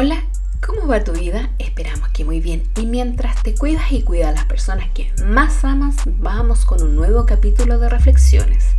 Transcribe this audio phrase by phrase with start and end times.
[0.00, 0.22] Hola,
[0.64, 1.50] ¿cómo va tu vida?
[1.58, 2.62] Esperamos que muy bien.
[2.76, 6.94] Y mientras te cuidas y cuidas a las personas que más amas, vamos con un
[6.94, 8.76] nuevo capítulo de reflexiones.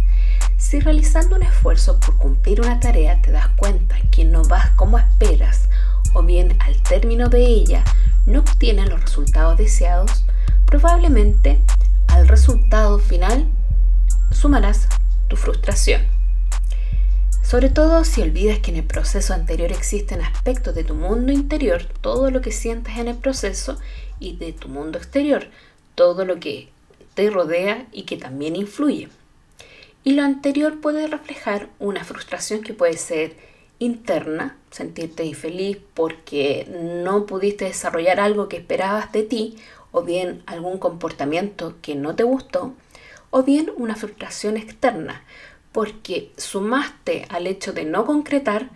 [0.55, 4.97] Si realizando un esfuerzo por cumplir una tarea te das cuenta que no vas como
[4.97, 5.68] esperas
[6.13, 7.83] o bien al término de ella
[8.26, 10.24] no obtienes los resultados deseados,
[10.65, 11.60] probablemente
[12.08, 13.46] al resultado final
[14.31, 14.88] sumarás
[15.28, 16.19] tu frustración.
[17.50, 21.84] Sobre todo si olvidas que en el proceso anterior existen aspectos de tu mundo interior,
[22.00, 23.80] todo lo que sientes en el proceso,
[24.20, 25.48] y de tu mundo exterior,
[25.96, 26.70] todo lo que
[27.16, 29.09] te rodea y que también influye.
[30.04, 33.36] Y lo anterior puede reflejar una frustración que puede ser
[33.80, 36.68] interna, sentirte infeliz porque
[37.04, 39.58] no pudiste desarrollar algo que esperabas de ti,
[39.92, 42.76] o bien algún comportamiento que no te gustó,
[43.31, 45.23] o bien una frustración externa,
[45.72, 48.70] porque sumaste al hecho de no concretar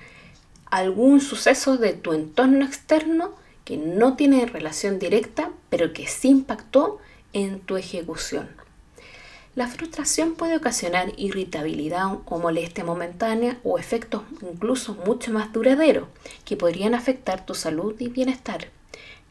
[0.69, 3.33] algún suceso de tu entorno externo
[3.65, 6.99] que no tiene relación directa, pero que sí impactó
[7.31, 8.49] en tu ejecución.
[9.55, 16.07] La frustración puede ocasionar irritabilidad o molestia momentánea o efectos incluso mucho más duraderos
[16.43, 18.69] que podrían afectar tu salud y bienestar,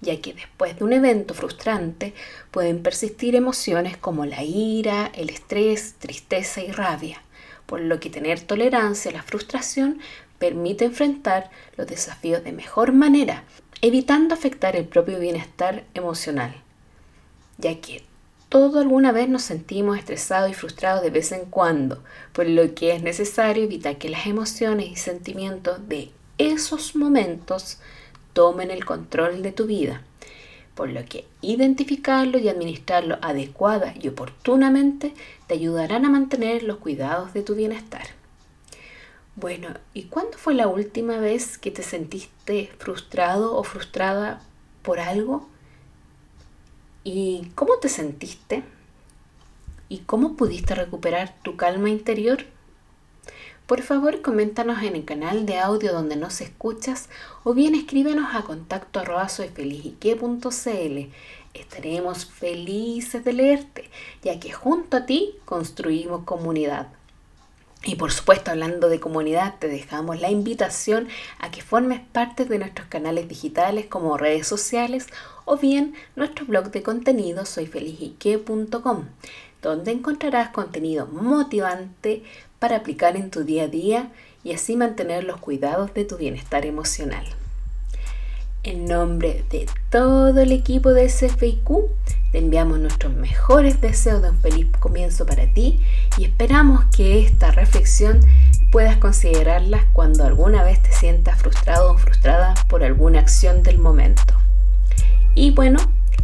[0.01, 2.15] ya que después de un evento frustrante
[2.53, 7.21] pueden persistir emociones como la ira, el estrés, tristeza y rabia
[7.67, 10.01] por lo que tener tolerancia a la frustración
[10.39, 13.45] permite enfrentar los desafíos de mejor manera,
[13.81, 16.55] evitando afectar el propio bienestar emocional,
[17.59, 18.05] ya que
[18.49, 22.03] todo alguna vez nos sentimos estresados y frustrados de vez en cuando,
[22.33, 27.79] por lo que es necesario evitar que las emociones y sentimientos de esos momentos
[28.33, 30.03] tomen el control de tu vida
[30.75, 35.15] por lo que identificarlo y administrarlo adecuada y oportunamente
[35.47, 38.07] te ayudarán a mantener los cuidados de tu bienestar.
[39.35, 44.43] Bueno, ¿y cuándo fue la última vez que te sentiste frustrado o frustrada
[44.83, 45.49] por algo?
[47.05, 48.63] ¿Y cómo te sentiste?
[49.89, 52.45] ¿Y cómo pudiste recuperar tu calma interior?
[53.73, 57.09] Por favor, coméntanos en el canal de audio donde nos escuchas
[57.43, 59.01] o bien escríbenos a contacto
[61.55, 63.89] Estaremos felices de leerte,
[64.23, 66.89] ya que junto a ti construimos comunidad.
[67.83, 72.59] Y por supuesto, hablando de comunidad, te dejamos la invitación a que formes parte de
[72.59, 75.07] nuestros canales digitales como redes sociales
[75.47, 79.07] o bien nuestro blog de contenido soyfelizique.com,
[79.63, 82.23] donde encontrarás contenido motivante
[82.63, 84.13] para aplicar en tu día a día
[84.45, 87.25] y así mantener los cuidados de tu bienestar emocional.
[88.63, 91.69] En nombre de todo el equipo de SFIQ,
[92.31, 95.81] te enviamos nuestros mejores deseos de un feliz comienzo para ti
[96.17, 98.21] y esperamos que esta reflexión
[98.71, 104.35] puedas considerarla cuando alguna vez te sientas frustrado o frustrada por alguna acción del momento.
[105.35, 105.81] Y bueno,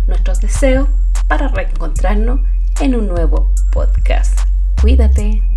[0.06, 0.88] nuestros deseos
[1.26, 2.43] para reencontrarnos
[2.81, 4.38] en un nuevo podcast.
[4.81, 5.47] Cuídate.